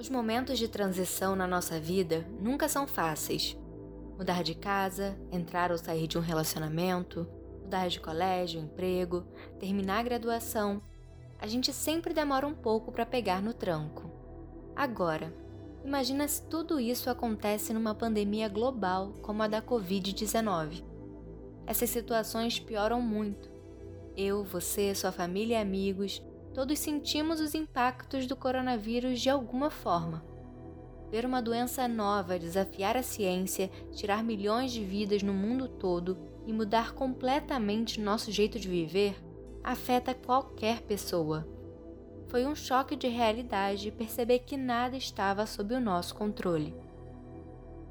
[0.00, 3.54] Os momentos de transição na nossa vida nunca são fáceis.
[4.16, 7.28] Mudar de casa, entrar ou sair de um relacionamento,
[7.62, 9.26] mudar de colégio, emprego,
[9.58, 10.80] terminar a graduação,
[11.38, 14.10] a gente sempre demora um pouco para pegar no tranco.
[14.74, 15.34] Agora,
[15.84, 20.82] imagina se tudo isso acontece numa pandemia global como a da Covid-19.
[21.66, 23.50] Essas situações pioram muito.
[24.16, 26.22] Eu, você, sua família e amigos
[26.54, 30.24] todos sentimos os impactos do coronavírus de alguma forma.
[31.10, 36.52] Ver uma doença nova desafiar a ciência, tirar milhões de vidas no mundo todo e
[36.52, 39.16] mudar completamente nosso jeito de viver
[39.62, 41.46] afeta qualquer pessoa.
[42.28, 46.74] Foi um choque de realidade perceber que nada estava sob o nosso controle.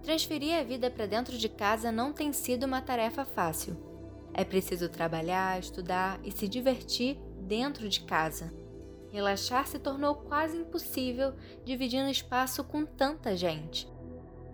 [0.02, 3.77] Transferir a vida para dentro de casa não tem sido uma tarefa fácil.
[4.34, 8.53] É preciso trabalhar, estudar e se divertir dentro de casa.
[9.12, 11.34] Relaxar se tornou quase impossível
[11.65, 13.91] dividindo espaço com tanta gente.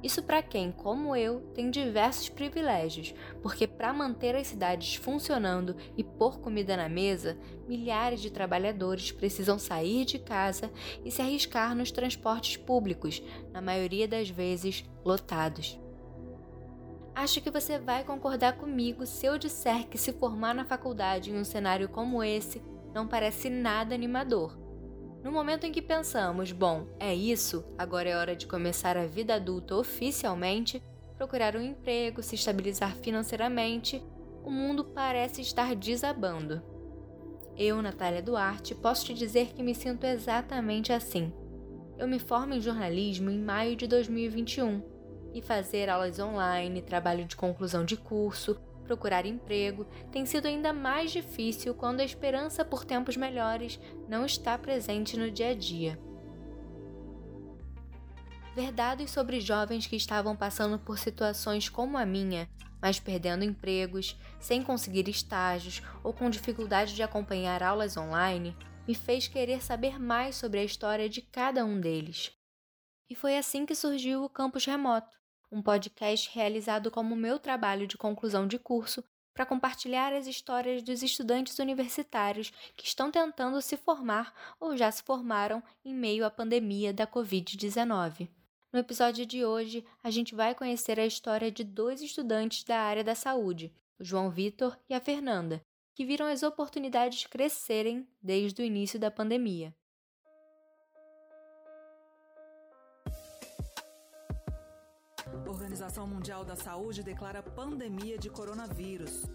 [0.01, 6.03] Isso para quem, como eu, tem diversos privilégios, porque para manter as cidades funcionando e
[6.03, 10.71] pôr comida na mesa, milhares de trabalhadores precisam sair de casa
[11.03, 15.77] e se arriscar nos transportes públicos, na maioria das vezes lotados.
[17.15, 21.37] Acho que você vai concordar comigo se eu disser que se formar na faculdade em
[21.37, 22.61] um cenário como esse
[22.95, 24.57] não parece nada animador.
[25.21, 29.35] No momento em que pensamos, bom, é isso, agora é hora de começar a vida
[29.35, 30.81] adulta oficialmente,
[31.17, 34.01] procurar um emprego, se estabilizar financeiramente,
[34.45, 36.61] o mundo parece estar desabando.
[37.57, 41.33] Eu, Natália Duarte, posso te dizer que me sinto exatamente assim.
[41.97, 44.81] Eu me formo em jornalismo em maio de 2021
[45.33, 51.11] e fazer aulas online, trabalho de conclusão de curso, procurar emprego tem sido ainda mais
[51.11, 55.99] difícil quando a esperança por tempos melhores não está presente no dia a dia.
[58.55, 62.47] Verdades sobre jovens que estavam passando por situações como a minha,
[62.81, 68.55] mas perdendo empregos, sem conseguir estágios ou com dificuldade de acompanhar aulas online,
[68.87, 72.31] me fez querer saber mais sobre a história de cada um deles.
[73.09, 77.97] E foi assim que surgiu o campus remoto um podcast realizado como meu trabalho de
[77.97, 84.33] conclusão de curso para compartilhar as histórias dos estudantes universitários que estão tentando se formar
[84.59, 88.29] ou já se formaram em meio à pandemia da Covid-19.
[88.71, 93.03] No episódio de hoje, a gente vai conhecer a história de dois estudantes da área
[93.03, 95.61] da saúde, o João Vitor e a Fernanda,
[95.93, 99.73] que viram as oportunidades crescerem desde o início da pandemia.
[105.75, 109.25] Organização Mundial da Saúde declara pandemia de coronavírus.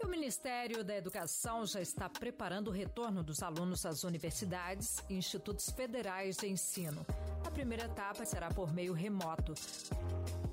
[0.00, 5.14] E o Ministério da Educação já está preparando o retorno dos alunos às universidades e
[5.14, 7.04] institutos federais de ensino.
[7.44, 9.54] A primeira etapa será por meio remoto.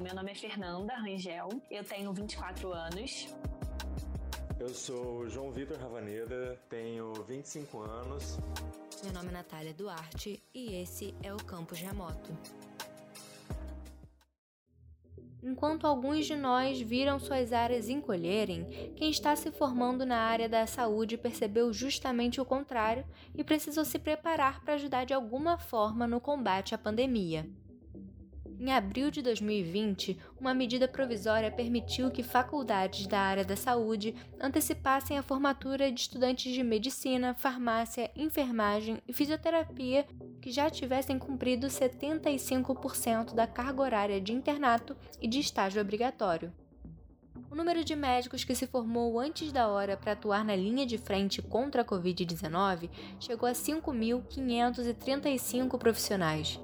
[0.01, 3.27] Meu nome é Fernanda Rangel, eu tenho 24 anos.
[4.59, 8.39] Eu sou João Vitor Ravaneda, tenho 25 anos.
[9.03, 12.35] Meu nome é Natália Duarte e esse é o Campus Remoto.
[15.43, 18.65] Enquanto alguns de nós viram suas áreas encolherem,
[18.95, 23.03] quem está se formando na área da saúde percebeu justamente o contrário
[23.35, 27.45] e precisou se preparar para ajudar de alguma forma no combate à pandemia.
[28.57, 35.17] Em abril de 2020, uma medida provisória permitiu que faculdades da área da saúde antecipassem
[35.17, 40.05] a formatura de estudantes de medicina, farmácia, enfermagem e fisioterapia
[40.43, 46.51] que já tivessem cumprido 75% da carga horária de internato e de estágio obrigatório.
[47.49, 50.97] O número de médicos que se formou antes da hora para atuar na linha de
[50.97, 52.89] frente contra a Covid-19
[53.21, 56.59] chegou a 5.535 profissionais.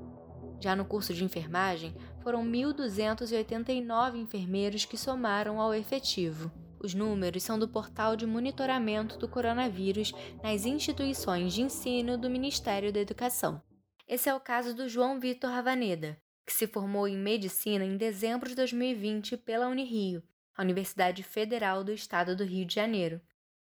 [0.60, 6.52] Já no curso de enfermagem, foram 1.289 enfermeiros que somaram ao efetivo.
[6.82, 12.92] Os números são do portal de monitoramento do coronavírus nas instituições de ensino do Ministério
[12.92, 13.62] da Educação.
[14.10, 18.50] Esse é o caso do João Vitor Ravaneda, que se formou em medicina em dezembro
[18.50, 20.24] de 2020 pela Unirio,
[20.58, 23.22] a Universidade Federal do Estado do Rio de Janeiro.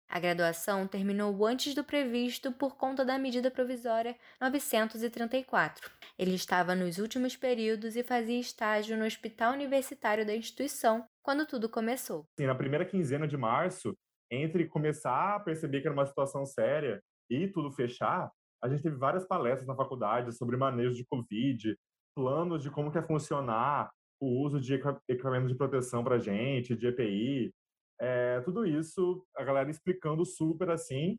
[0.08, 5.90] A graduação terminou antes do previsto por conta da medida provisória 934.
[6.16, 11.68] Ele estava nos últimos períodos e fazia estágio no hospital universitário da instituição quando tudo
[11.68, 12.24] começou.
[12.40, 13.98] Sim, na primeira quinzena de março,
[14.30, 17.02] entre começar a perceber que era uma situação séria
[17.32, 18.32] e tudo fechar,
[18.64, 21.78] a gente teve várias palestras na faculdade sobre manejo de Covid,
[22.16, 24.74] planos de como que ia funcionar o uso de
[25.08, 27.54] equipamentos de proteção para gente, de EPI,
[28.00, 31.18] é, tudo isso, a galera explicando super assim,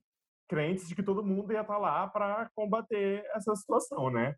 [0.48, 4.34] crentes de que todo mundo ia estar tá lá para combater essa situação, né?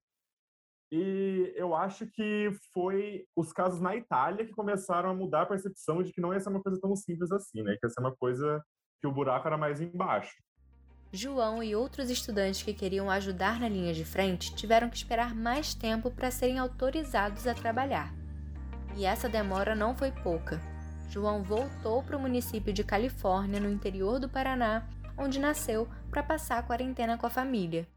[0.91, 6.03] E eu acho que foi os casos na Itália que começaram a mudar a percepção
[6.03, 7.77] de que não ia ser uma coisa tão simples assim, né?
[7.79, 8.63] Que ia ser uma coisa
[9.01, 10.35] que o buraco era mais embaixo.
[11.11, 15.73] João e outros estudantes que queriam ajudar na linha de frente tiveram que esperar mais
[15.73, 18.13] tempo para serem autorizados a trabalhar.
[18.95, 20.61] E essa demora não foi pouca.
[21.09, 26.59] João voltou para o município de Califórnia, no interior do Paraná, onde nasceu, para passar
[26.59, 27.89] a quarentena com a família.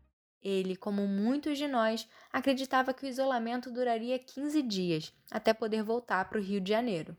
[0.42, 6.30] Ele, como muitos de nós, acreditava que o isolamento duraria 15 dias, até poder voltar
[6.30, 7.18] para o Rio de Janeiro.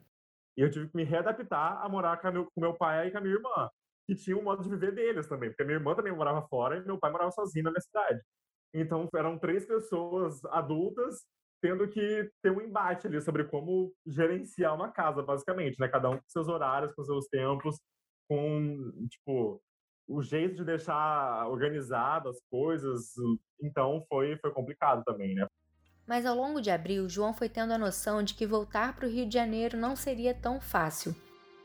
[0.56, 3.18] E eu tive que me readaptar a morar com meu, com meu pai e com
[3.18, 3.70] a minha irmã
[4.06, 6.84] que tinha um modo de viver deles também, porque minha irmã também morava fora e
[6.84, 8.20] meu pai morava sozinho na minha cidade.
[8.74, 11.26] Então eram três pessoas adultas
[11.62, 15.86] tendo que ter um embate ali sobre como gerenciar uma casa, basicamente, né?
[15.88, 17.78] Cada um com seus horários, com seus tempos,
[18.28, 19.62] com, tipo,
[20.08, 23.12] o jeito de deixar organizado as coisas.
[23.62, 25.46] Então foi, foi complicado também, né?
[26.04, 29.10] Mas ao longo de abril, João foi tendo a noção de que voltar para o
[29.10, 31.14] Rio de Janeiro não seria tão fácil.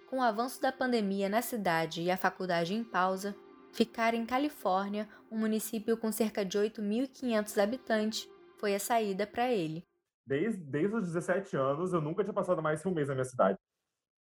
[0.07, 3.35] Com o avanço da pandemia na cidade e a faculdade em pausa,
[3.73, 9.83] ficar em Califórnia, um município com cerca de 8.500 habitantes, foi a saída para ele.
[10.25, 13.25] Desde, desde os 17 anos, eu nunca tinha passado mais que um mês na minha
[13.25, 13.57] cidade.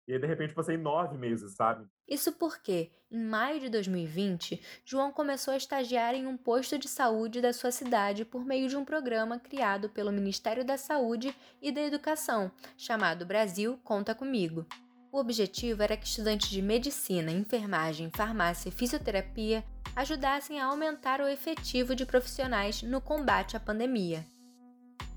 [0.08, 1.86] E aí, de repente, passei nove meses, sabe?
[2.08, 7.40] Isso porque, em maio de 2020, João começou a estagiar em um posto de saúde
[7.40, 11.80] da sua cidade por meio de um programa criado pelo Ministério da Saúde e da
[11.80, 14.66] Educação, chamado Brasil Conta Comigo.
[15.16, 19.64] O objetivo era que estudantes de medicina, enfermagem, farmácia e fisioterapia
[19.96, 24.26] ajudassem a aumentar o efetivo de profissionais no combate à pandemia.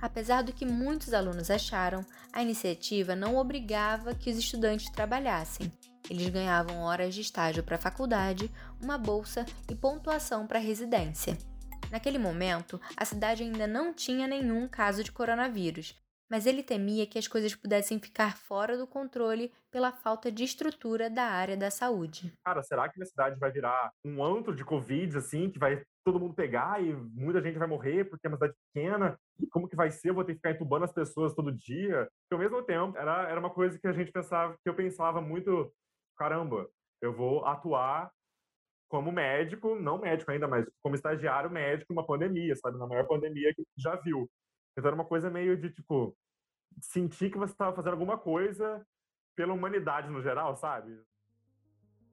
[0.01, 5.69] Apesar do que muitos alunos acharam, a iniciativa não obrigava que os estudantes trabalhassem.
[6.09, 8.49] Eles ganhavam horas de estágio para a faculdade,
[8.81, 11.37] uma bolsa e pontuação para a residência.
[11.91, 15.93] Naquele momento, a cidade ainda não tinha nenhum caso de coronavírus,
[16.29, 21.09] mas ele temia que as coisas pudessem ficar fora do controle pela falta de estrutura
[21.09, 22.31] da área da saúde.
[22.45, 26.19] Cara, será que minha cidade vai virar um antro de Covid, assim, que vai todo
[26.19, 29.17] mundo pegar e muita gente vai morrer porque é uma cidade pequena?
[29.51, 30.09] Como que vai ser?
[30.09, 32.07] Eu vou ter que ficar entubando as pessoas todo dia?
[32.31, 35.21] E ao mesmo tempo, era, era uma coisa que a gente pensava, que eu pensava
[35.21, 35.71] muito,
[36.17, 36.67] caramba,
[37.01, 38.11] eu vou atuar
[38.89, 42.77] como médico, não médico ainda, mas como estagiário médico numa pandemia, sabe?
[42.77, 44.27] Na maior pandemia que já viu.
[44.77, 46.15] Então era uma coisa meio de, tipo,
[46.81, 48.85] sentir que você estava fazendo alguma coisa
[49.35, 50.99] pela humanidade no geral, sabe?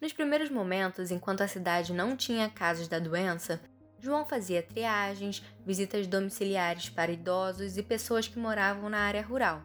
[0.01, 3.61] Nos primeiros momentos, enquanto a cidade não tinha casos da doença,
[3.99, 9.63] João fazia triagens, visitas domiciliares para idosos e pessoas que moravam na área rural.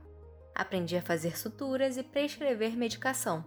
[0.55, 3.43] Aprendia a fazer suturas e prescrever medicação.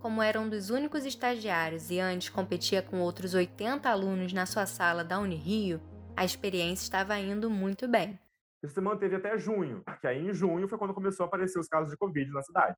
[0.00, 4.66] Como era um dos únicos estagiários e antes competia com outros 80 alunos na sua
[4.66, 5.80] sala da Unirio,
[6.16, 8.18] a experiência estava indo muito bem.
[8.62, 11.68] Isso se manteve até junho, que aí em junho foi quando começou a aparecer os
[11.68, 12.76] casos de Covid na cidade.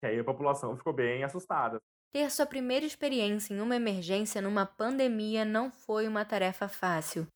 [0.00, 1.80] Que aí a população ficou bem assustada.
[2.12, 7.26] Ter sua primeira experiência em uma emergência numa pandemia não foi uma tarefa fácil.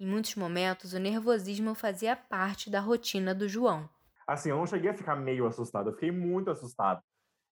[0.00, 3.88] Em muitos momentos, o nervosismo fazia parte da rotina do João.
[4.26, 7.02] Assim, eu não cheguei a ficar meio assustado, eu fiquei muito assustado.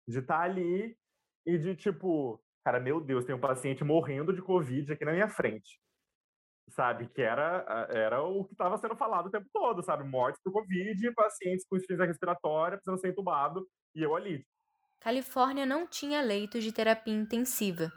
[0.08, 0.96] De estar ali
[1.46, 5.28] e de tipo, cara, meu Deus, tem um paciente morrendo de Covid aqui na minha
[5.28, 5.80] frente
[6.70, 7.08] sabe?
[7.10, 10.04] Que era, era o que estava sendo falado o tempo todo, sabe?
[10.04, 14.46] Mortes por Covid, pacientes com insuficiência respiratória precisando ser entubado, e eu ali.
[15.00, 17.92] Califórnia não tinha leitos de terapia intensiva.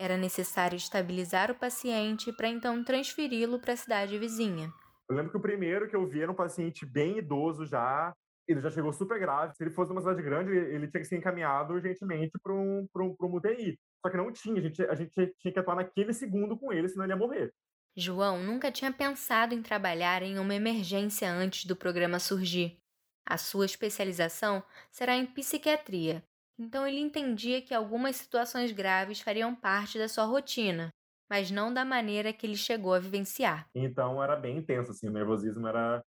[0.00, 4.70] Era necessário estabilizar o paciente para então transferi-lo para a cidade vizinha.
[5.08, 8.12] Eu lembro que o primeiro que eu vi era um paciente bem idoso já,
[8.46, 9.54] ele já chegou super grave.
[9.54, 13.16] Se ele fosse numa cidade grande, ele tinha que ser encaminhado urgentemente para um, um,
[13.20, 13.78] um UTI.
[14.04, 16.88] Só que não tinha, a gente, a gente tinha que atuar naquele segundo com ele,
[16.88, 17.52] senão ele ia morrer.
[17.96, 22.78] João nunca tinha pensado em trabalhar em uma emergência antes do programa surgir.
[23.26, 26.24] A sua especialização será em psiquiatria,
[26.58, 30.90] então ele entendia que algumas situações graves fariam parte da sua rotina,
[31.30, 33.68] mas não da maneira que ele chegou a vivenciar.
[33.74, 36.02] Então era bem intenso, assim, o nervosismo era,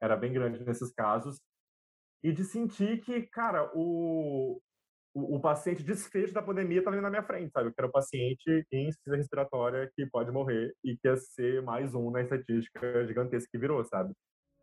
[0.00, 1.38] era bem grande nesses casos.
[2.22, 4.60] E de sentir que, cara, o,
[5.14, 7.70] o, o, paciente desfecho da pandemia estava ali na minha frente, sabe?
[7.70, 11.94] Que era o paciente em insuficiência respiratória que pode morrer e que ia ser mais
[11.94, 14.12] um na estatística gigantesca que virou, sabe?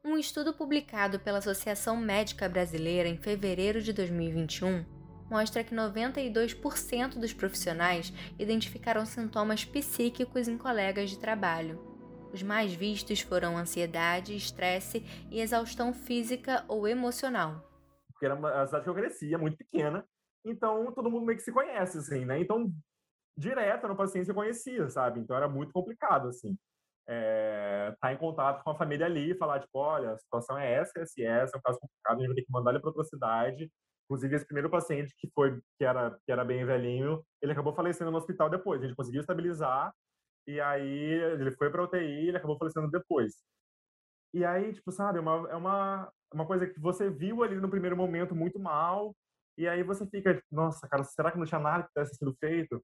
[0.04, 4.86] Um estudo publicado pela Associação Médica Brasileira em fevereiro de 2021
[5.30, 11.80] mostra que 92% dos profissionais identificaram sintomas psíquicos em colegas de trabalho.
[12.32, 17.64] Os mais vistos foram ansiedade, estresse e exaustão física ou emocional.
[18.12, 20.06] Porque era uma cidade que eu crescia, muito pequena,
[20.46, 22.40] então, todo mundo meio que se conhece, assim, né?
[22.40, 22.72] Então,
[23.38, 25.20] direto no paciente eu conhecia, sabe?
[25.22, 26.58] Então, era muito complicado, assim.
[27.08, 30.74] é, tá em contato com a família ali e falar, tipo, olha, a situação é
[30.74, 32.80] essa, essa e essa, é um caso complicado, a gente vai ter que mandar ele
[32.80, 33.72] para outra cidade.
[34.06, 38.12] Inclusive, esse primeiro paciente que foi, que era, que era bem velhinho, ele acabou falecendo
[38.12, 38.82] no hospital depois.
[38.82, 39.94] A gente conseguiu estabilizar,
[40.48, 40.90] e aí
[41.40, 43.34] ele foi para UTI, ele acabou falecendo depois.
[44.34, 47.70] E aí, tipo, sabe, é uma, é uma, uma coisa que você viu ali no
[47.70, 49.16] primeiro momento muito mal,
[49.58, 52.84] e aí você fica, nossa, cara, será que não tinha nada que tivesse sido feito?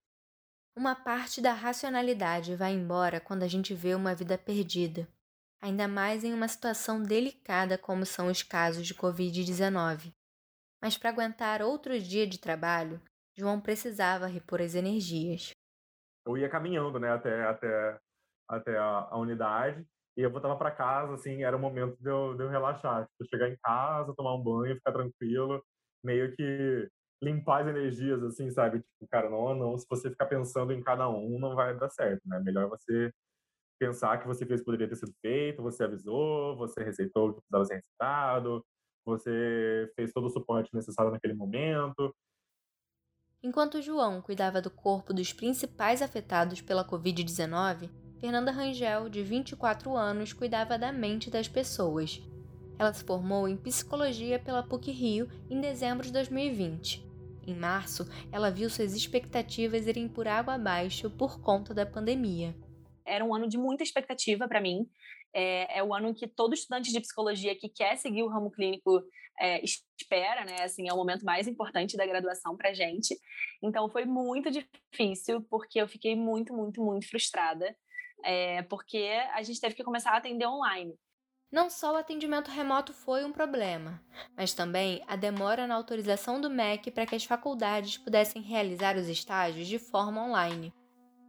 [0.76, 5.08] Uma parte da racionalidade vai embora quando a gente vê uma vida perdida,
[5.62, 10.14] ainda mais em uma situação delicada como são os casos de Covid-19.
[10.82, 13.02] Mas para aguentar outro dia de trabalho,
[13.38, 15.52] João precisava repor as energias.
[16.26, 18.00] Eu ia caminhando, né, até, até,
[18.48, 19.86] até a, a unidade,
[20.18, 23.30] e eu voltava para casa, assim, era o momento de eu, de eu relaxar, tipo,
[23.30, 25.64] chegar em casa, tomar um banho, ficar tranquilo,
[26.04, 26.90] meio que
[27.24, 28.80] limpar as energias, assim, sabe?
[28.80, 32.22] Tipo, cara, não, não, se você ficar pensando em cada um, não vai dar certo,
[32.28, 32.40] né?
[32.40, 33.12] Melhor você
[33.80, 37.66] pensar que você fez poderia ter sido feito, você avisou, você receitou o que precisava
[37.66, 38.66] ser receitado,
[39.06, 42.14] você fez todo o suporte necessário naquele momento.
[43.44, 47.90] Enquanto João cuidava do corpo dos principais afetados pela Covid-19,
[48.20, 52.22] Fernanda Rangel, de 24 anos, cuidava da mente das pessoas.
[52.82, 57.06] Ela se formou em psicologia pela PUC Rio em dezembro de 2020.
[57.46, 62.56] Em março, ela viu suas expectativas irem por água abaixo por conta da pandemia.
[63.06, 64.90] Era um ano de muita expectativa para mim.
[65.32, 69.04] É, é, o ano que todo estudante de psicologia que quer seguir o ramo clínico
[69.40, 70.64] é, espera, né?
[70.64, 73.16] Assim, é o momento mais importante da graduação para gente.
[73.62, 77.78] Então foi muito difícil porque eu fiquei muito, muito, muito frustrada,
[78.26, 80.98] é, porque a gente teve que começar a atender online.
[81.52, 84.02] Não só o atendimento remoto foi um problema,
[84.38, 89.10] mas também a demora na autorização do MEC para que as faculdades pudessem realizar os
[89.10, 90.74] estágios de forma online.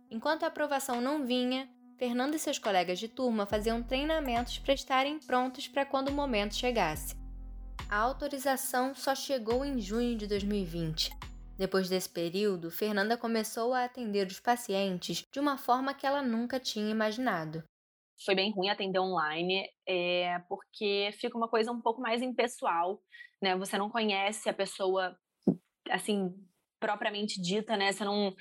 [0.09, 5.19] Enquanto a aprovação não vinha, Fernando e seus colegas de turma faziam treinamentos para estarem
[5.19, 7.17] prontos para quando o momento chegasse.
[7.88, 11.11] A autorização só chegou em junho de 2020.
[11.59, 16.61] Depois desse período, Fernanda começou a atender os pacientes de uma forma que ela nunca
[16.61, 17.62] tinha imaginado
[18.25, 23.00] foi bem ruim atender online, é, porque fica uma coisa um pouco mais impessoal,
[23.41, 23.57] né?
[23.57, 25.17] Você não conhece a pessoa,
[25.91, 26.33] assim,
[26.79, 27.93] propriamente dita, né?
[27.93, 28.35] Você não,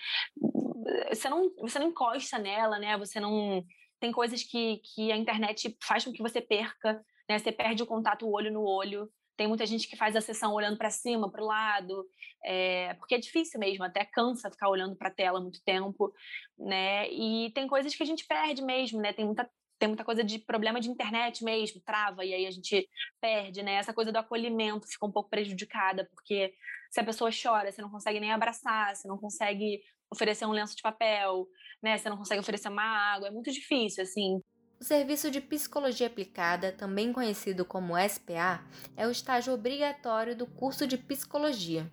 [1.09, 2.97] você não, você não encosta nela, né?
[2.97, 3.63] Você não
[3.99, 7.37] tem coisas que, que a internet faz com que você perca, né?
[7.37, 9.09] Você perde o contato olho no olho.
[9.37, 12.05] Tem muita gente que faz a sessão olhando para cima, para o lado,
[12.43, 16.13] é, porque é difícil mesmo, até cansa ficar olhando para a tela muito tempo,
[16.57, 17.09] né?
[17.11, 19.13] E tem coisas que a gente perde mesmo, né?
[19.13, 19.49] Tem muita
[19.81, 22.87] tem muita coisa de problema de internet mesmo, trava, e aí a gente
[23.19, 23.73] perde, né?
[23.73, 26.53] Essa coisa do acolhimento fica um pouco prejudicada, porque
[26.91, 30.75] se a pessoa chora, você não consegue nem abraçar, você não consegue oferecer um lenço
[30.75, 31.47] de papel,
[31.81, 31.97] né?
[31.97, 34.39] Você não consegue oferecer uma água, é muito difícil, assim.
[34.79, 38.63] O Serviço de Psicologia Aplicada, também conhecido como SPA,
[38.95, 41.91] é o estágio obrigatório do curso de Psicologia.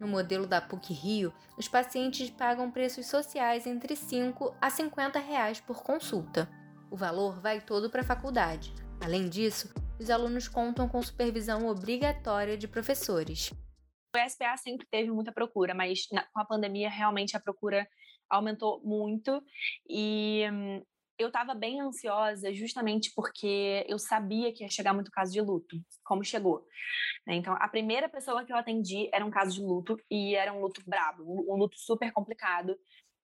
[0.00, 5.60] No modelo da PUC Rio, os pacientes pagam preços sociais entre 5 a 50 reais
[5.60, 6.48] por consulta.
[6.90, 8.72] O valor vai todo para a faculdade.
[9.00, 13.52] Além disso, os alunos contam com supervisão obrigatória de professores.
[14.14, 17.86] O SPA sempre teve muita procura, mas na, com a pandemia realmente a procura
[18.30, 19.42] aumentou muito
[19.88, 20.82] e hum,
[21.18, 25.76] eu estava bem ansiosa justamente porque eu sabia que ia chegar muito caso de luto,
[26.04, 26.64] como chegou.
[27.26, 27.34] Né?
[27.34, 30.60] Então, a primeira pessoa que eu atendi era um caso de luto e era um
[30.60, 32.76] luto brabo, um luto super complicado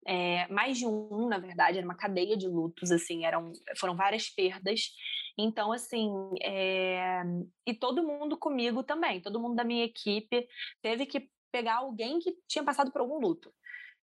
[0.07, 4.29] é, mais de um, na verdade, era uma cadeia de lutos, assim, eram, foram várias
[4.29, 4.91] perdas.
[5.39, 6.11] Então, assim,
[6.43, 7.23] é,
[7.67, 10.47] e todo mundo comigo também, todo mundo da minha equipe
[10.83, 13.53] teve que pegar alguém que tinha passado por algum luto,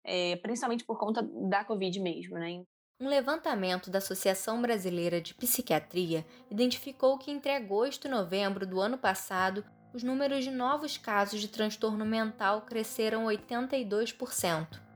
[0.04, 2.64] é, principalmente por conta da Covid mesmo, né?
[3.02, 8.98] Um levantamento da Associação Brasileira de Psiquiatria identificou que entre agosto e novembro do ano
[8.98, 9.64] passado,
[9.94, 14.89] os números de novos casos de transtorno mental cresceram 82%.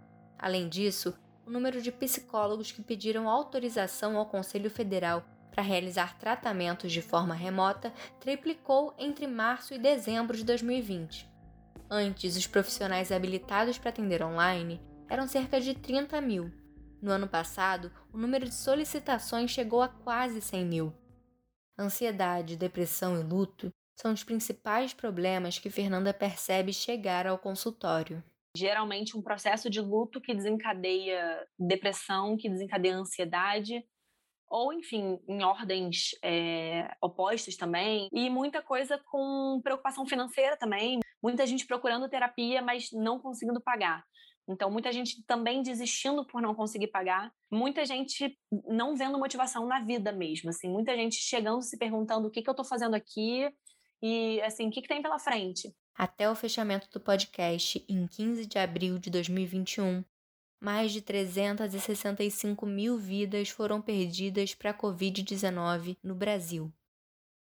[0.43, 6.91] Além disso, o número de psicólogos que pediram autorização ao Conselho Federal para realizar tratamentos
[6.91, 11.31] de forma remota triplicou entre março e dezembro de 2020.
[11.89, 16.51] Antes, os profissionais habilitados para atender online eram cerca de 30 mil.
[17.01, 20.93] No ano passado, o número de solicitações chegou a quase 100 mil.
[21.79, 28.21] Ansiedade, depressão e luto são os principais problemas que Fernanda percebe chegar ao consultório
[28.55, 33.83] geralmente um processo de luto que desencadeia depressão, que desencadeia ansiedade,
[34.47, 41.47] ou enfim, em ordens é, opostas também, e muita coisa com preocupação financeira também, muita
[41.47, 44.03] gente procurando terapia, mas não conseguindo pagar.
[44.47, 49.79] Então, muita gente também desistindo por não conseguir pagar, muita gente não vendo motivação na
[49.79, 53.49] vida mesmo, assim, muita gente chegando se perguntando o que, que eu estou fazendo aqui
[54.01, 55.73] e, assim, o que, que tem pela frente.
[55.95, 60.03] Até o fechamento do podcast, em 15 de abril de 2021,
[60.59, 66.73] mais de 365 mil vidas foram perdidas para a Covid-19 no Brasil.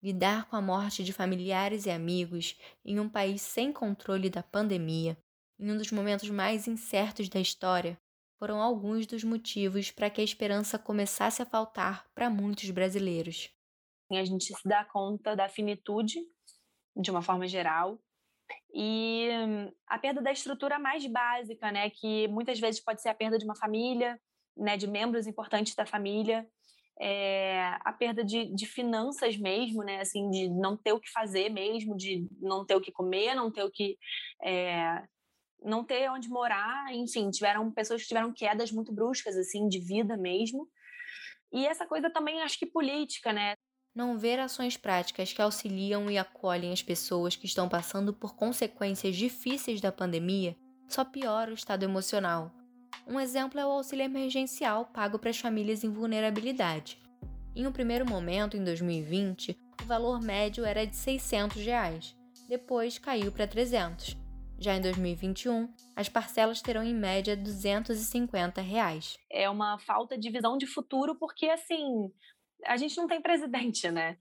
[0.01, 5.17] Lidar com a morte de familiares e amigos em um país sem controle da pandemia
[5.61, 7.95] em um dos momentos mais incertos da história,
[8.39, 13.53] foram alguns dos motivos para que a esperança começasse a faltar para muitos brasileiros.
[14.11, 16.19] A gente se dá conta da finitude,
[16.97, 18.01] de uma forma geral,
[18.73, 19.29] e
[19.87, 23.45] a perda da estrutura mais básica, né, que muitas vezes pode ser a perda de
[23.45, 24.19] uma família,
[24.55, 26.47] né, de membros importantes da família,
[26.99, 31.49] é, a perda de, de, finanças mesmo, né, assim, de não ter o que fazer
[31.49, 33.97] mesmo, de não ter o que comer, não ter o que
[34.43, 35.03] é,
[35.63, 40.17] não ter onde morar, enfim, tiveram pessoas que tiveram quedas muito bruscas, assim, de vida
[40.17, 40.67] mesmo.
[41.51, 43.55] E essa coisa também, acho que política, né?
[43.93, 49.15] Não ver ações práticas que auxiliam e acolhem as pessoas que estão passando por consequências
[49.15, 50.55] difíceis da pandemia
[50.87, 52.51] só piora o estado emocional.
[53.05, 56.97] Um exemplo é o auxílio emergencial pago para as famílias em vulnerabilidade.
[57.55, 62.15] Em um primeiro momento, em 2020, o valor médio era de 600 reais.
[62.47, 64.21] depois caiu para 300
[64.61, 69.17] já em 2021, as parcelas terão em média 250 reais.
[69.31, 72.11] É uma falta de visão de futuro, porque assim,
[72.65, 74.17] a gente não tem presidente, né?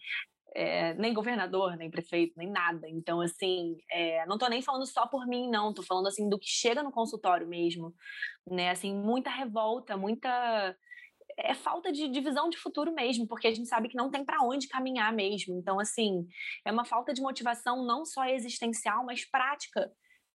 [0.54, 2.88] É, nem governador, nem prefeito, nem nada.
[2.88, 5.70] Então, assim, é, não estou nem falando só por mim, não.
[5.70, 7.94] Estou falando, assim, do que chega no consultório mesmo.
[8.46, 8.70] Né?
[8.70, 10.76] Assim, muita revolta, muita...
[11.38, 14.24] É falta de, de visão de futuro mesmo, porque a gente sabe que não tem
[14.24, 15.56] para onde caminhar mesmo.
[15.56, 16.26] Então, assim,
[16.64, 19.90] é uma falta de motivação não só existencial, mas prática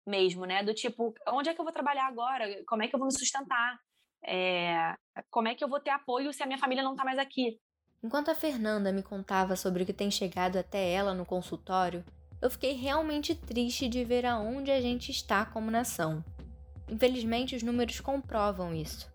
[0.06, 0.62] mesmo, né?
[0.62, 2.64] Do tipo, onde é que eu vou trabalhar agora?
[2.68, 3.80] Como é que eu vou me sustentar?
[4.26, 4.96] É,
[5.30, 7.58] como é que eu vou ter apoio se a minha família não está mais aqui?
[8.04, 12.04] Enquanto a Fernanda me contava sobre o que tem chegado até ela no consultório,
[12.42, 16.26] eu fiquei realmente triste de ver aonde a gente está como nação.
[16.90, 19.08] Infelizmente, os números comprovam isso.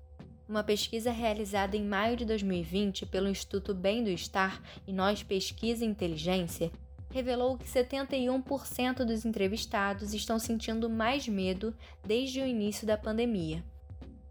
[0.48, 5.84] Uma pesquisa realizada em maio de 2020 pelo Instituto Bem do Estar e Nós Pesquisa
[5.84, 6.70] e Inteligência
[7.10, 13.64] revelou que 71% dos entrevistados estão sentindo mais medo desde o início da pandemia.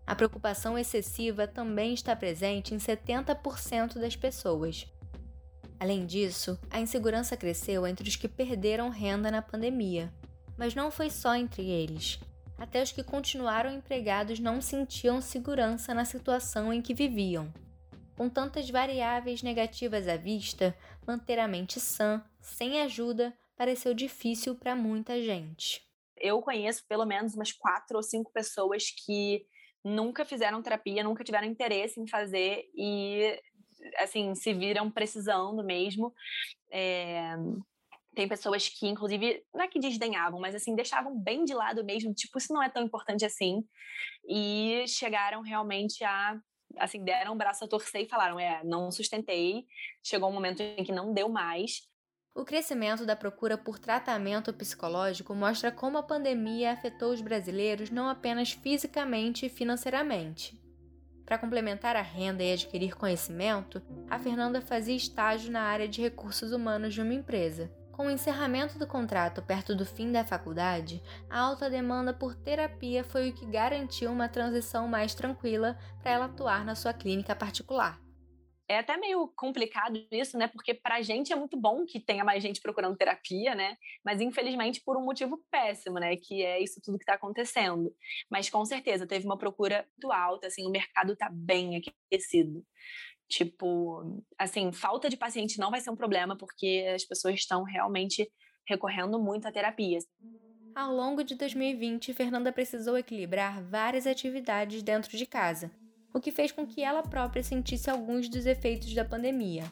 [0.08, 4.88] A preocupação excessiva também está presente em 70% das pessoas.
[5.80, 10.14] Além disso, a insegurança cresceu entre os que perderam renda na pandemia.
[10.58, 12.20] Mas não foi só entre eles.
[12.58, 17.52] Até os que continuaram empregados não sentiam segurança na situação em que viviam.
[18.16, 24.76] Com tantas variáveis negativas à vista, manter a mente sã, sem ajuda, pareceu difícil para
[24.76, 25.84] muita gente.
[26.16, 29.46] Eu conheço pelo menos umas quatro ou cinco pessoas que
[29.86, 33.40] nunca fizeram terapia, nunca tiveram interesse em fazer e,
[34.00, 36.12] assim, se viram precisando mesmo.
[36.72, 37.36] É...
[38.16, 42.14] Tem pessoas que, inclusive, não é que desdenhavam, mas assim, deixavam bem de lado mesmo,
[42.14, 43.62] tipo, isso não é tão importante assim.
[44.28, 46.40] E chegaram realmente a
[46.78, 49.66] assim, deram o braço a torcer e falaram: é, não sustentei,
[50.04, 51.82] chegou um momento em que não deu mais.
[52.36, 58.10] O crescimento da procura por tratamento psicológico mostra como a pandemia afetou os brasileiros não
[58.10, 60.62] apenas fisicamente e financeiramente.
[61.26, 66.52] Para complementar a renda e adquirir conhecimento, a Fernanda fazia estágio na área de recursos
[66.52, 67.72] humanos de uma empresa.
[67.94, 73.06] Com o encerramento do contrato perto do fim da faculdade, a alta demanda por terapia
[73.06, 77.98] foi o que garantiu uma transição mais tranquila para ela atuar na sua clínica particular.
[78.68, 80.48] É até meio complicado isso, né?
[80.48, 83.78] Porque para a gente é muito bom que tenha mais gente procurando terapia, né?
[84.04, 86.16] Mas infelizmente por um motivo péssimo, né?
[86.18, 87.94] Que é isso tudo que está acontecendo.
[88.30, 92.66] Mas com certeza teve uma procura muito alta, assim, o mercado está bem aquecido.
[93.28, 98.32] Tipo, assim, falta de paciente não vai ser um problema, porque as pessoas estão realmente
[98.68, 100.00] recorrendo muito à terapia.
[100.76, 105.72] Ao longo de 2020, Fernanda precisou equilibrar várias atividades dentro de casa,
[106.16, 109.66] o que fez com que ela própria sentisse alguns dos efeitos da pandemia.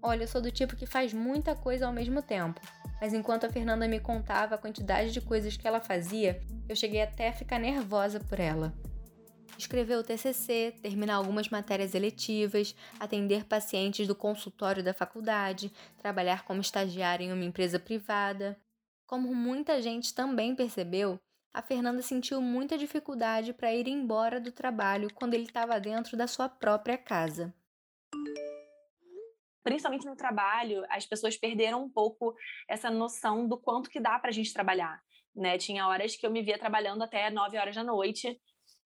[0.00, 2.60] Olha, eu sou do tipo que faz muita coisa ao mesmo tempo,
[3.00, 7.02] mas enquanto a Fernanda me contava a quantidade de coisas que ela fazia, eu cheguei
[7.02, 8.72] até a ficar nervosa por ela
[9.56, 16.60] escrever o TCC, terminar algumas matérias eletivas, atender pacientes do consultório da faculdade, trabalhar como
[16.60, 18.58] estagiária em uma empresa privada.
[19.06, 21.20] Como muita gente também percebeu,
[21.54, 26.26] a Fernanda sentiu muita dificuldade para ir embora do trabalho quando ele estava dentro da
[26.26, 27.54] sua própria casa.
[29.62, 32.34] Principalmente no trabalho, as pessoas perderam um pouco
[32.68, 35.00] essa noção do quanto que dá para a gente trabalhar
[35.34, 35.58] né?
[35.58, 38.40] Tinha horas que eu me via trabalhando até 9 horas da noite,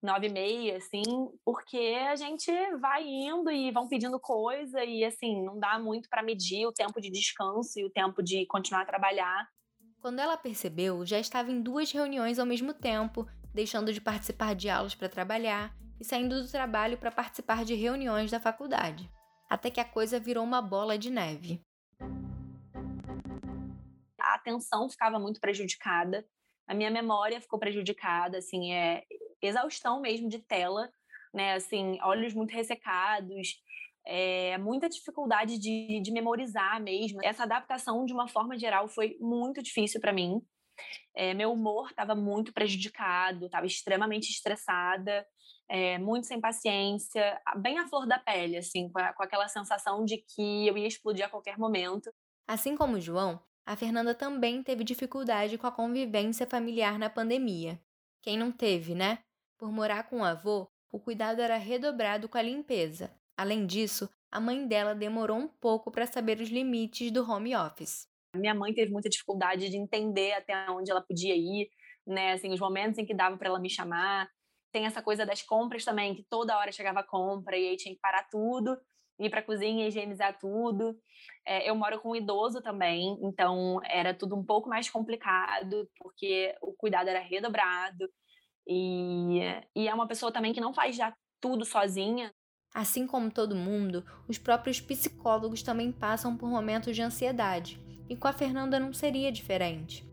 [0.02, 1.04] nove e meia, assim,
[1.45, 6.21] porque a gente vai indo e vão pedindo coisa e, assim, não dá muito para
[6.21, 9.47] medir o tempo de descanso e o tempo de continuar a trabalhar.
[10.04, 14.70] Quando ela percebeu, já estava em duas reuniões ao mesmo tempo, deixando de participar de
[14.70, 19.10] aulas para trabalhar e saindo do trabalho para participar de reuniões da faculdade.
[19.50, 21.63] Até que a coisa virou uma bola de neve.
[24.20, 26.28] A atenção ficava muito prejudicada,
[26.68, 29.06] a minha memória ficou prejudicada, assim, é
[29.42, 30.92] exaustão mesmo de tela,
[31.34, 31.54] né?
[31.54, 33.54] Assim, olhos muito ressecados,
[34.06, 37.20] é, muita dificuldade de, de memorizar mesmo.
[37.24, 40.42] Essa adaptação, de uma forma geral, foi muito difícil para mim.
[41.16, 45.26] É, meu humor estava muito prejudicado, estava extremamente estressada,
[45.70, 50.04] é, muito sem paciência, bem à flor da pele, assim, com, a, com aquela sensação
[50.04, 52.12] de que eu ia explodir a qualquer momento.
[52.48, 57.80] Assim como o João, a Fernanda também teve dificuldade com a convivência familiar na pandemia.
[58.22, 59.20] Quem não teve, né?
[59.58, 63.12] Por morar com o avô, o cuidado era redobrado com a limpeza.
[63.38, 68.08] Além disso, a mãe dela demorou um pouco para saber os limites do home office.
[68.36, 71.69] Minha mãe teve muita dificuldade de entender até onde ela podia ir,
[72.06, 72.34] né?
[72.34, 74.28] Assim, os momentos em que dava para ela me chamar.
[74.72, 77.93] Tem essa coisa das compras também, que toda hora chegava a compra e aí tinha
[77.93, 78.76] que parar tudo,
[79.19, 80.98] ir para a cozinha, higienizar tudo.
[81.46, 86.56] É, eu moro com um idoso também, então era tudo um pouco mais complicado, porque
[86.62, 88.10] o cuidado era redobrado.
[88.67, 89.41] E,
[89.76, 92.34] e é uma pessoa também que não faz já tudo sozinha.
[92.74, 98.28] Assim como todo mundo, os próprios psicólogos também passam por momentos de ansiedade, e com
[98.28, 100.04] a Fernanda não seria diferente.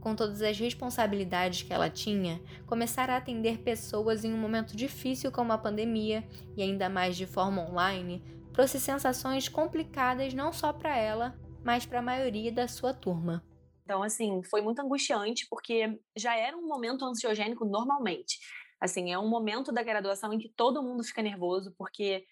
[0.00, 5.30] Com todas as responsabilidades que ela tinha, começar a atender pessoas em um momento difícil
[5.30, 6.26] como a pandemia,
[6.56, 12.00] e ainda mais de forma online, trouxe sensações complicadas não só para ela, mas para
[12.00, 13.44] a maioria da sua turma.
[13.84, 18.38] Então, assim, foi muito angustiante, porque já era um momento ansiogênico normalmente.
[18.80, 22.26] Assim, é um momento da graduação em que todo mundo fica nervoso, porque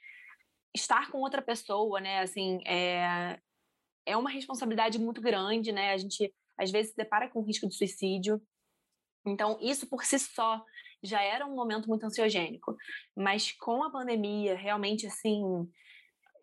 [0.74, 3.40] estar com outra pessoa, né, assim, é,
[4.04, 5.92] é uma responsabilidade muito grande, né?
[5.92, 8.40] A gente, às vezes, se depara com risco de suicídio.
[9.26, 10.64] Então, isso por si só
[11.02, 12.76] já era um momento muito ansiogênico.
[13.14, 15.42] Mas com a pandemia, realmente, assim,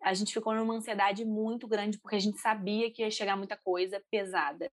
[0.02, 3.56] a gente ficou numa ansiedade muito grande, porque a gente sabia que ia chegar muita
[3.56, 4.70] coisa pesada.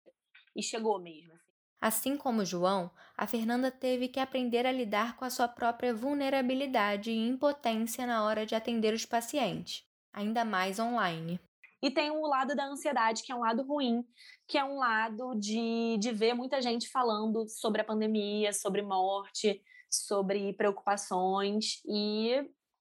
[0.56, 1.37] E chegou mesmo.
[1.80, 2.18] Assim.
[2.18, 7.28] como João, a Fernanda teve que aprender a lidar com a sua própria vulnerabilidade e
[7.28, 11.40] impotência na hora de atender os pacientes, ainda mais online.
[11.82, 14.04] E tem o lado da ansiedade, que é um lado ruim,
[14.48, 19.62] que é um lado de, de ver muita gente falando sobre a pandemia, sobre morte,
[19.90, 21.82] sobre preocupações.
[21.86, 22.32] E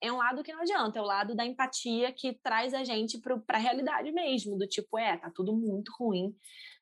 [0.00, 3.20] é um lado que não adianta, é o lado da empatia que traz a gente
[3.20, 6.34] para a realidade mesmo, do tipo, é, tá tudo muito ruim,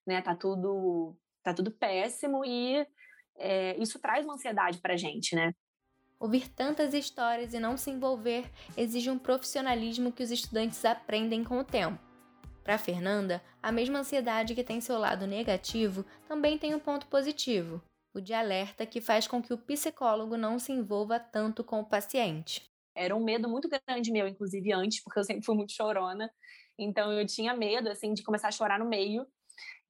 [0.07, 0.23] né?
[0.23, 2.87] Tá tudo, tá tudo péssimo e
[3.37, 5.55] é, isso traz uma ansiedade para a gente, né?
[6.19, 11.59] Ouvir tantas histórias e não se envolver exige um profissionalismo que os estudantes aprendem com
[11.59, 11.99] o tempo.
[12.63, 17.83] Para Fernanda, a mesma ansiedade que tem seu lado negativo também tem um ponto positivo,
[18.15, 21.85] o de alerta que faz com que o psicólogo não se envolva tanto com o
[21.85, 22.65] paciente.
[22.95, 26.31] Era um medo muito grande meu, inclusive antes, porque eu sempre fui muito chorona.
[26.79, 29.27] Então eu tinha medo assim de começar a chorar no meio.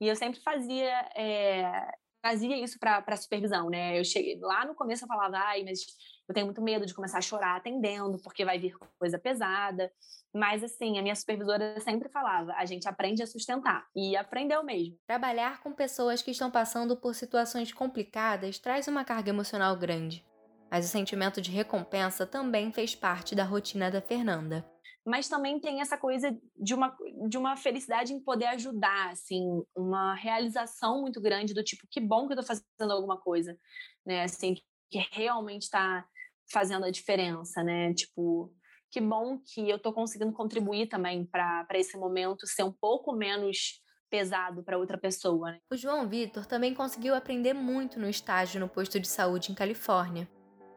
[0.00, 1.88] E eu sempre fazia é,
[2.24, 3.98] fazia isso para supervisão, né?
[3.98, 5.80] Eu cheguei lá no começo eu falava, ai, mas
[6.26, 9.92] eu tenho muito medo de começar a chorar atendendo, porque vai vir coisa pesada.
[10.35, 13.85] Mas, assim, a minha supervisora sempre falava: a gente aprende a sustentar.
[13.94, 14.96] E aprendeu mesmo.
[15.07, 20.24] Trabalhar com pessoas que estão passando por situações complicadas traz uma carga emocional grande.
[20.70, 24.64] Mas o sentimento de recompensa também fez parte da rotina da Fernanda.
[25.06, 26.96] Mas também tem essa coisa de uma,
[27.28, 32.26] de uma felicidade em poder ajudar, assim, uma realização muito grande do tipo, que bom
[32.26, 33.58] que eu tô fazendo alguma coisa,
[34.06, 34.22] né?
[34.22, 34.54] Assim,
[34.90, 36.06] que realmente está
[36.50, 37.92] fazendo a diferença, né?
[37.92, 38.50] Tipo,
[38.90, 43.82] que bom que eu estou conseguindo contribuir também para esse momento ser um pouco menos
[44.08, 45.50] pesado para outra pessoa.
[45.50, 45.58] Né?
[45.68, 50.28] O João Vitor também conseguiu aprender muito no estágio no posto de saúde em Califórnia.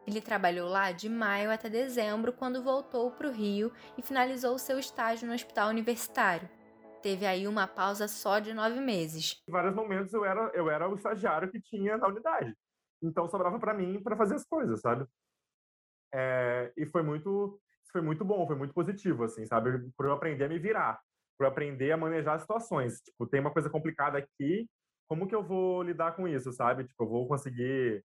[0.08, 4.78] Ele trabalhou lá de maio até dezembro, quando voltou para o Rio e finalizou seu
[4.78, 6.48] estágio no hospital universitário.
[7.02, 9.38] Teve aí uma pausa só de nove meses.
[9.46, 12.56] Em vários momentos eu era, eu era o estagiário que tinha na unidade.
[13.02, 15.06] Então sobrava para mim para fazer as coisas, sabe?
[16.14, 17.60] É, e foi muito
[17.92, 19.90] foi muito bom, foi muito positivo, assim, sabe?
[19.94, 20.98] Por eu aprender a me virar,
[21.36, 22.98] por eu aprender a manejar as situações.
[23.02, 24.66] Tipo, tem uma coisa complicada aqui,
[25.06, 26.84] como que eu vou lidar com isso, sabe?
[26.84, 28.02] Tipo, eu vou conseguir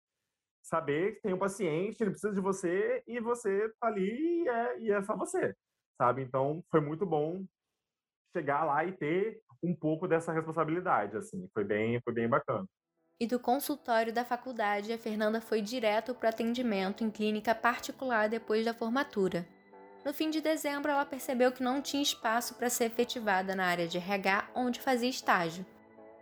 [0.63, 4.79] saber que tem um paciente, ele precisa de você e você tá ali e é,
[4.79, 5.53] e é só você,
[6.01, 6.23] sabe?
[6.23, 7.43] Então, foi muito bom
[8.35, 11.47] chegar lá e ter um pouco dessa responsabilidade, assim.
[11.53, 12.65] Foi bem, foi bem bacana.
[13.19, 18.65] E do consultório da faculdade, a Fernanda foi direto para atendimento em clínica particular depois
[18.65, 19.47] da formatura.
[20.03, 23.87] No fim de dezembro, ela percebeu que não tinha espaço para ser efetivada na área
[23.87, 25.65] de RH onde fazia estágio.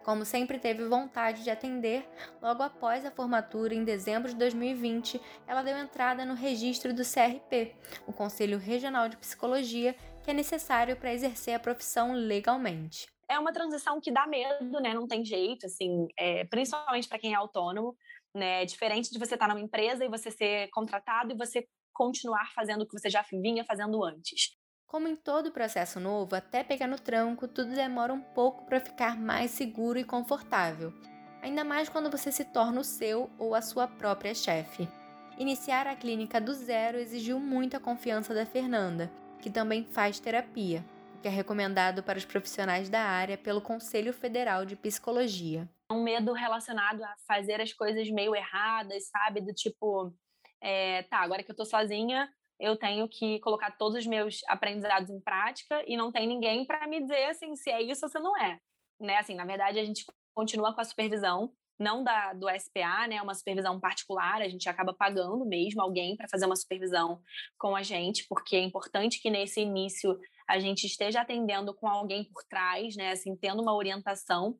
[0.03, 2.09] Como sempre teve vontade de atender,
[2.41, 7.75] logo após a formatura, em dezembro de 2020, ela deu entrada no registro do CRP,
[8.07, 13.07] o Conselho Regional de Psicologia, que é necessário para exercer a profissão legalmente.
[13.29, 14.93] É uma transição que dá medo, né?
[14.93, 17.95] Não tem jeito, assim, é, principalmente para quem é autônomo,
[18.33, 18.63] né?
[18.63, 22.51] É diferente de você estar tá numa empresa e você ser contratado e você continuar
[22.53, 24.57] fazendo o que você já vinha fazendo antes.
[24.91, 29.17] Como em todo processo novo, até pegar no tranco, tudo demora um pouco para ficar
[29.17, 30.93] mais seguro e confortável.
[31.41, 34.89] Ainda mais quando você se torna o seu ou a sua própria chefe.
[35.37, 39.09] Iniciar a clínica do zero exigiu muita confiança da Fernanda,
[39.41, 40.83] que também faz terapia,
[41.15, 45.69] o que é recomendado para os profissionais da área pelo Conselho Federal de Psicologia.
[45.89, 49.39] Um medo relacionado a fazer as coisas meio erradas, sabe?
[49.39, 50.13] Do tipo,
[50.61, 52.29] é, tá, agora que eu tô sozinha,
[52.61, 56.87] eu tenho que colocar todos os meus aprendizados em prática e não tem ninguém para
[56.87, 58.59] me dizer assim se é isso ou se não é,
[58.99, 59.17] né?
[59.17, 63.33] Assim, na verdade a gente continua com a supervisão não da do SPA, né, uma
[63.33, 67.19] supervisão particular, a gente acaba pagando mesmo alguém para fazer uma supervisão
[67.57, 70.15] com a gente, porque é importante que nesse início
[70.47, 74.59] a gente esteja atendendo com alguém por trás, né, assim, tendo uma orientação.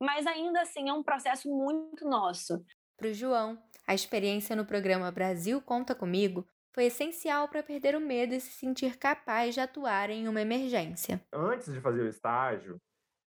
[0.00, 2.64] Mas ainda assim é um processo muito nosso.
[2.96, 8.00] Para o João, a experiência no programa Brasil Conta Comigo foi essencial para perder o
[8.00, 11.20] medo e se sentir capaz de atuar em uma emergência.
[11.32, 12.80] Antes de fazer o estágio,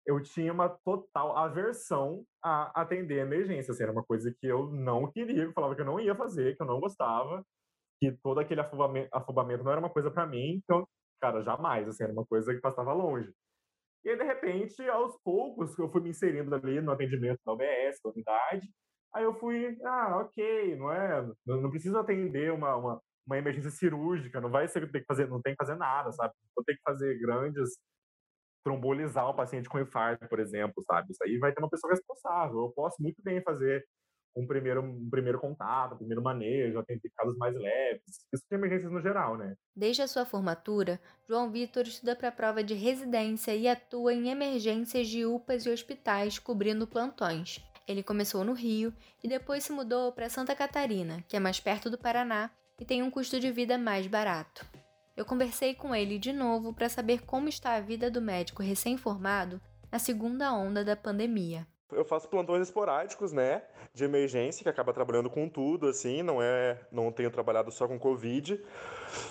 [0.07, 3.71] eu tinha uma total aversão a atender emergência.
[3.71, 6.55] Assim, era uma coisa que eu não queria, eu falava que eu não ia fazer,
[6.55, 7.45] que eu não gostava,
[8.01, 10.61] que todo aquele afobamento, afobamento não era uma coisa para mim.
[10.63, 10.87] Então,
[11.21, 11.87] cara, jamais.
[11.87, 13.29] Assim, era uma coisa que passava longe.
[14.05, 17.99] E aí, de repente, aos poucos, eu fui me inserindo ali no atendimento da OBS,
[18.03, 18.69] da unidade,
[19.13, 21.21] Aí eu fui, ah, ok, não é?
[21.45, 25.07] Não, não preciso atender uma, uma, uma, emergência cirúrgica, não vai ser que tem que
[25.07, 26.33] fazer, não tem que fazer nada, sabe?
[26.55, 27.77] Vou ter que fazer grandes
[28.63, 31.11] trombolizar um paciente com infarto, por exemplo, sabe?
[31.11, 32.61] Isso aí vai ter uma pessoa responsável.
[32.61, 33.85] Eu posso muito bem fazer
[34.35, 38.25] um primeiro, um primeiro contato, um primeiro manejo, atender casos mais leves.
[38.33, 39.55] Isso tem emergências no geral, né?
[39.75, 44.29] Desde a sua formatura, João Vitor estuda para a prova de residência e atua em
[44.29, 47.59] emergências de UPAs e hospitais, cobrindo plantões.
[47.87, 51.89] Ele começou no Rio e depois se mudou para Santa Catarina, que é mais perto
[51.89, 52.49] do Paraná
[52.83, 54.65] e tem um custo de vida mais barato.
[55.15, 59.61] Eu conversei com ele de novo para saber como está a vida do médico recém-formado
[59.89, 61.65] na segunda onda da pandemia.
[61.89, 66.77] Eu faço plantões esporádicos, né, de emergência, que acaba trabalhando com tudo, assim, não é,
[66.91, 68.61] não tenho trabalhado só com covid.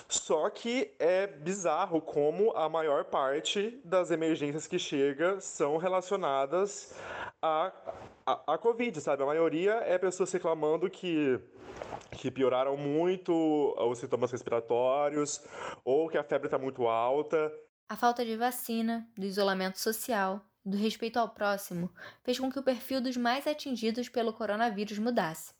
[0.09, 6.95] Só que é bizarro como a maior parte das emergências que chega são relacionadas
[7.39, 7.71] a,
[8.25, 9.23] a, a Covid, sabe?
[9.23, 11.39] A maioria é pessoas reclamando que
[12.11, 13.33] que pioraram muito
[13.79, 15.41] os sintomas respiratórios
[15.83, 17.51] ou que a febre está muito alta.
[17.89, 21.91] A falta de vacina, do isolamento social, do respeito ao próximo,
[22.23, 25.53] fez com que o perfil dos mais atingidos pelo coronavírus mudasse.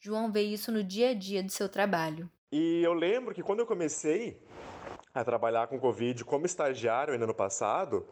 [0.00, 2.30] João vê isso no dia a dia do seu trabalho.
[2.50, 4.40] E eu lembro que quando eu comecei
[5.12, 8.06] a trabalhar com Covid como estagiário ainda no passado,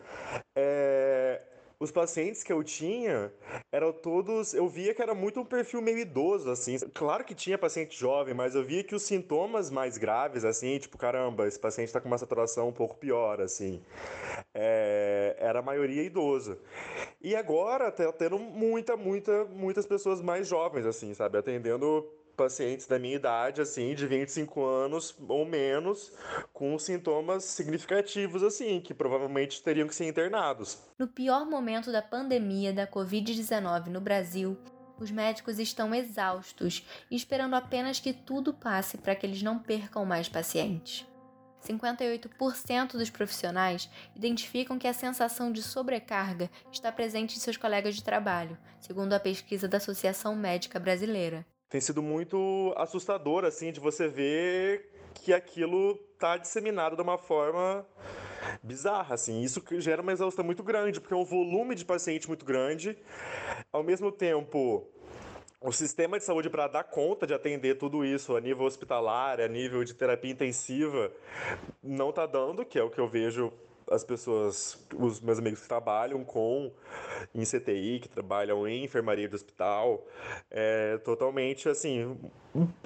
[0.54, 1.40] é,
[1.78, 3.32] os pacientes que eu tinha
[3.70, 4.54] eram todos.
[4.54, 6.78] Eu via que era muito um perfil meio idoso, assim.
[6.94, 10.96] Claro que tinha paciente jovem, mas eu via que os sintomas mais graves, assim, tipo,
[10.96, 13.82] caramba, esse paciente está com uma saturação um pouco pior, assim.
[14.54, 16.58] É, era a maioria idoso.
[17.20, 21.38] E agora tá tendo muita, muita, muitas pessoas mais jovens, assim, sabe?
[21.38, 26.12] Atendendo pacientes da minha idade, assim, de 25 anos ou menos,
[26.52, 30.78] com sintomas significativos, assim, que provavelmente teriam que ser internados.
[30.98, 34.56] No pior momento da pandemia da Covid-19 no Brasil,
[34.98, 40.04] os médicos estão exaustos e esperando apenas que tudo passe para que eles não percam
[40.04, 41.06] mais pacientes.
[41.66, 48.04] 58% dos profissionais identificam que a sensação de sobrecarga está presente em seus colegas de
[48.04, 54.06] trabalho, segundo a pesquisa da Associação Médica Brasileira tem sido muito assustador, assim, de você
[54.08, 57.86] ver que aquilo tá disseminado de uma forma
[58.62, 59.42] bizarra, assim.
[59.42, 62.96] Isso gera uma exaustão muito grande, porque é um volume de paciente muito grande.
[63.72, 64.86] Ao mesmo tempo,
[65.60, 69.48] o sistema de saúde para dar conta de atender tudo isso a nível hospitalar, a
[69.48, 71.10] nível de terapia intensiva,
[71.82, 73.52] não está dando, que é o que eu vejo
[73.90, 76.72] as pessoas, os meus amigos que trabalham com
[77.34, 80.06] em CTI, que trabalham em enfermaria de hospital,
[80.50, 82.18] é, totalmente assim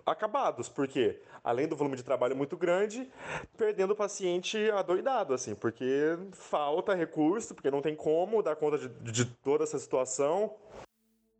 [0.04, 3.08] acabados, porque além do volume de trabalho muito grande,
[3.56, 8.88] perdendo o paciente adoidado, assim, porque falta recurso, porque não tem como dar conta de,
[9.10, 10.54] de toda essa situação.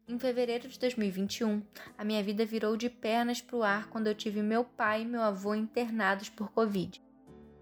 [0.09, 1.63] Em fevereiro de 2021,
[1.97, 5.07] a minha vida virou de pernas para o ar quando eu tive meu pai e
[5.07, 7.01] meu avô internados por Covid.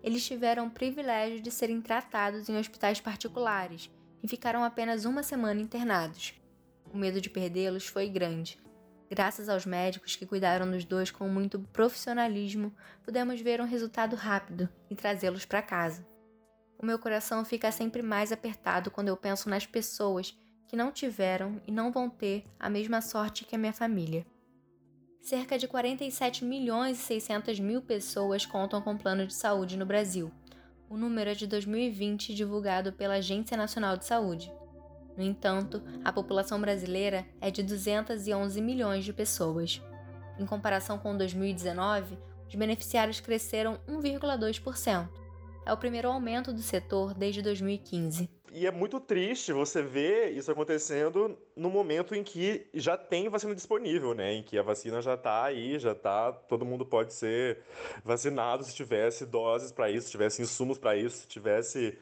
[0.08, 3.90] Eles tiveram o privilégio de serem tratados em hospitais particulares
[4.22, 6.32] e ficaram apenas uma semana internados.
[6.90, 8.58] O medo de perdê-los foi grande.
[9.10, 14.66] Graças aos médicos que cuidaram dos dois com muito profissionalismo, pudemos ver um resultado rápido
[14.88, 16.08] e trazê-los para casa.
[16.78, 20.34] O meu coração fica sempre mais apertado quando eu penso nas pessoas
[20.68, 24.24] que não tiveram e não vão ter a mesma sorte que a minha família.
[25.20, 30.32] Cerca de 47 milhões e 600 mil pessoas contam com plano de saúde no Brasil.
[30.88, 34.50] O número é de 2020 divulgado pela Agência Nacional de Saúde.
[35.16, 39.82] No entanto, a população brasileira é de 211 milhões de pessoas.
[40.38, 42.16] Em comparação com 2019,
[42.48, 45.08] os beneficiários cresceram 1,2%.
[45.66, 48.37] É o primeiro aumento do setor desde 2015.
[48.52, 53.54] E é muito triste você ver isso acontecendo no momento em que já tem vacina
[53.54, 54.34] disponível, né?
[54.34, 57.58] Em que a vacina já está aí, já está, todo mundo pode ser
[58.02, 61.98] vacinado se tivesse doses para isso, se tivesse insumos para isso, se tivesse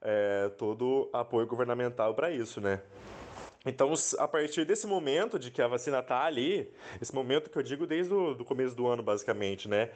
[0.00, 2.80] é, todo apoio governamental para isso, né?
[3.66, 7.62] Então, a partir desse momento de que a vacina está ali, esse momento que eu
[7.62, 9.90] digo desde o começo do ano, basicamente, né?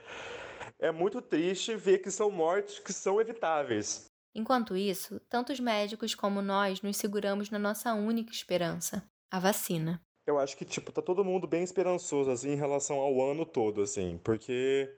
[0.79, 4.11] É muito triste ver que são mortes que são evitáveis.
[4.35, 10.01] Enquanto isso, tanto os médicos como nós nos seguramos na nossa única esperança, a vacina.
[10.29, 13.81] Eu acho que, tipo, tá todo mundo bem esperançoso, assim, em relação ao ano todo,
[13.81, 14.95] assim, porque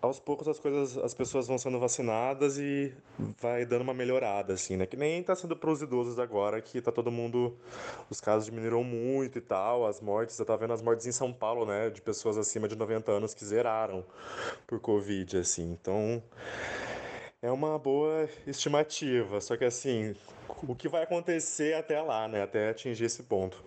[0.00, 2.92] aos poucos as coisas, as pessoas vão sendo vacinadas e
[3.40, 4.84] vai dando uma melhorada, assim, né?
[4.84, 7.56] Que nem tá sendo pros idosos agora, que tá todo mundo,
[8.10, 11.32] os casos diminuíram muito e tal, as mortes, eu tava vendo as mortes em São
[11.32, 14.04] Paulo, né, de pessoas acima de 90 anos que zeraram
[14.66, 16.20] por Covid, assim, então
[17.42, 20.14] é uma boa estimativa, só que assim,
[20.62, 22.42] o que vai acontecer até lá, né?
[22.42, 23.62] Até atingir esse ponto.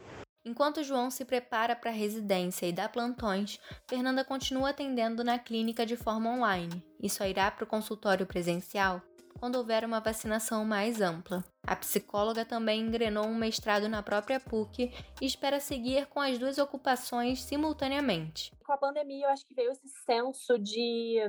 [0.45, 5.85] Enquanto João se prepara para a residência e dá plantões, Fernanda continua atendendo na clínica
[5.85, 9.01] de forma online e só irá para o consultório presencial
[9.37, 11.43] quando houver uma vacinação mais ampla.
[11.67, 16.57] A psicóloga também engrenou um mestrado na própria PUC e espera seguir com as duas
[16.57, 18.51] ocupações simultaneamente.
[18.65, 21.19] Com a pandemia, eu acho que veio esse senso de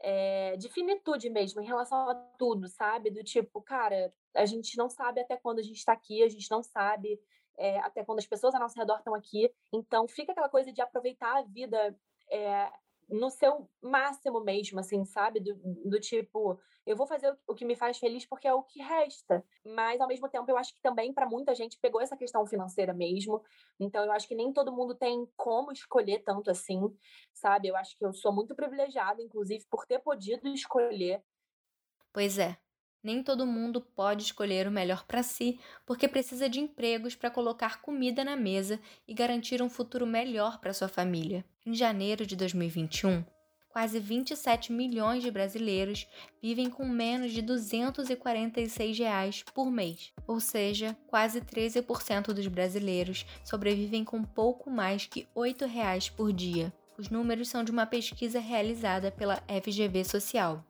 [0.00, 3.10] é, de finitude mesmo em relação a tudo, sabe?
[3.10, 6.50] Do tipo, cara, a gente não sabe até quando a gente está aqui, a gente
[6.50, 7.20] não sabe
[7.56, 9.50] é, até quando as pessoas ao nosso redor estão aqui.
[9.72, 11.96] Então, fica aquela coisa de aproveitar a vida
[12.30, 12.70] é,
[13.08, 15.40] no seu máximo mesmo, assim, sabe?
[15.40, 18.82] Do, do, tipo, eu vou fazer o que me faz feliz porque é o que
[18.82, 19.44] resta.
[19.64, 22.92] Mas, ao mesmo tempo, eu acho que também para muita gente pegou essa questão financeira
[22.92, 23.42] mesmo.
[23.78, 26.80] Então, eu acho que nem todo mundo tem como escolher tanto assim,
[27.32, 27.68] sabe?
[27.68, 31.22] Eu acho que eu sou muito privilegiada, inclusive, por ter podido escolher.
[32.12, 32.63] Pois é.
[33.04, 37.82] Nem todo mundo pode escolher o melhor para si, porque precisa de empregos para colocar
[37.82, 41.44] comida na mesa e garantir um futuro melhor para sua família.
[41.66, 43.22] Em janeiro de 2021,
[43.68, 46.08] quase 27 milhões de brasileiros
[46.40, 54.02] vivem com menos de 246 reais por mês, ou seja, quase 13% dos brasileiros sobrevivem
[54.02, 56.72] com pouco mais que 8 reais por dia.
[56.96, 60.64] Os números são de uma pesquisa realizada pela FGV Social.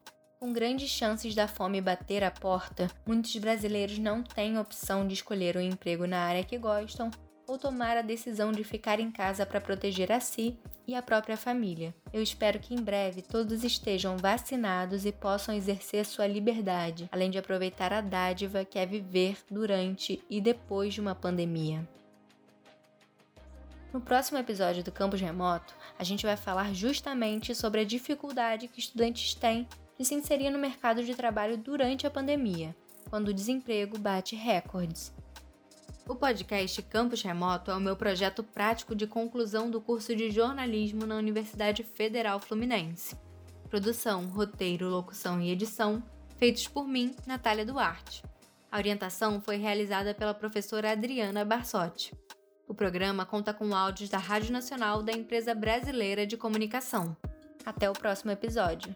[0.44, 5.56] Com grandes chances da fome bater a porta, muitos brasileiros não têm opção de escolher
[5.56, 7.10] um emprego na área que gostam
[7.46, 11.34] ou tomar a decisão de ficar em casa para proteger a si e a própria
[11.34, 11.94] família.
[12.12, 17.38] Eu espero que em breve todos estejam vacinados e possam exercer sua liberdade, além de
[17.38, 21.88] aproveitar a dádiva que é viver durante e depois de uma pandemia.
[23.94, 28.80] No próximo episódio do Campus Remoto, a gente vai falar justamente sobre a dificuldade que
[28.80, 29.66] estudantes têm
[29.98, 32.74] de se inserir no mercado de trabalho durante a pandemia,
[33.08, 35.12] quando o desemprego bate recordes.
[36.06, 41.06] O podcast Campus Remoto é o meu projeto prático de conclusão do curso de jornalismo
[41.06, 43.16] na Universidade Federal Fluminense.
[43.70, 46.02] Produção, roteiro, locução e edição
[46.36, 48.22] feitos por mim, Natália Duarte.
[48.70, 52.12] A orientação foi realizada pela professora Adriana Barsotti.
[52.68, 57.16] O programa conta com áudios da Rádio Nacional da Empresa Brasileira de Comunicação.
[57.64, 58.94] Até o próximo episódio.